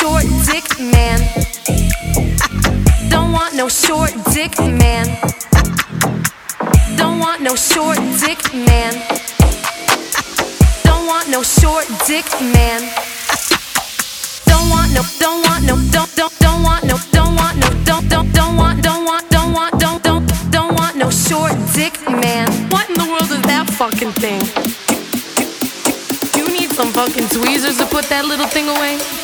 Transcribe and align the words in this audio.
short 0.00 0.24
dick 0.46 0.66
man. 0.80 1.20
Don't 3.08 3.32
want 3.32 3.54
no 3.54 3.68
short 3.68 4.12
dick 4.32 4.58
man. 4.58 5.06
Don't 6.96 7.18
want 7.20 7.40
no 7.42 7.54
short 7.54 7.98
dick 8.20 8.42
man. 8.54 8.92
Don't 10.84 11.06
want 11.06 11.28
no 11.28 11.42
short 11.42 11.86
dick 12.06 12.26
man. 12.40 12.80
Don't 14.46 14.68
want 14.70 14.92
no, 14.94 15.02
don't 15.20 15.42
want 15.46 15.64
no, 15.64 15.76
don't, 15.90 16.14
don't, 16.16 16.38
don't 16.38 16.62
want 16.62 16.84
no, 16.84 16.96
don't 17.12 17.34
want 17.36 17.56
no, 17.58 17.68
don't, 17.84 18.08
don't, 18.08 18.32
don't 18.32 18.56
want, 18.56 18.82
don't 18.82 19.04
want, 19.04 19.30
don't 19.30 19.52
want, 19.52 19.80
don't, 19.80 20.02
don't, 20.02 20.26
don't 20.50 20.74
want 20.74 20.96
no 20.96 21.10
short 21.10 21.52
dick 21.74 21.94
man. 22.08 22.48
What 22.70 22.88
in 22.88 22.94
the 22.94 23.06
world 23.06 23.30
is 23.30 23.42
that 23.42 23.66
fucking 23.70 24.12
thing? 24.22 24.40
You 26.38 26.46
need 26.52 26.70
some 26.70 26.90
fucking 26.92 27.28
tweezers 27.28 27.76
to 27.78 27.86
put 27.86 28.04
that 28.06 28.24
little 28.24 28.46
thing 28.46 28.68
away? 28.68 29.23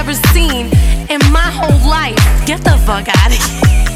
Ever 0.00 0.14
seen 0.32 0.64
in 1.10 1.20
my 1.30 1.50
whole 1.52 1.90
life. 1.90 2.16
Get 2.46 2.64
the 2.64 2.78
fuck 2.86 3.06
out 3.06 3.26
of 3.26 3.68
here. 3.68 3.89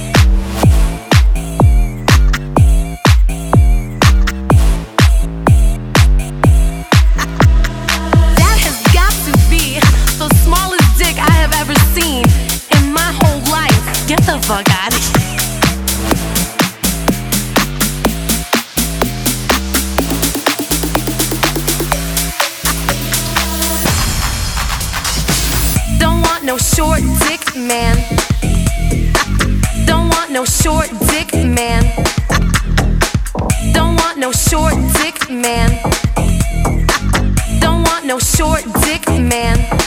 No 26.55 26.59
short 26.59 27.01
dick 27.27 27.57
man. 27.57 27.97
Don't 29.87 30.09
want 30.09 30.31
no 30.31 30.45
short 30.45 30.89
dick 31.11 31.35
man. 31.35 31.83
Don't 33.73 33.97
want 33.97 34.19
no 34.19 34.31
short 34.31 34.75
dick 35.03 35.29
man. 35.29 35.71
Don't 37.61 37.83
want 37.83 38.07
no 38.07 38.21
short 38.21 38.63
dick 38.85 39.05
man. 39.09 39.84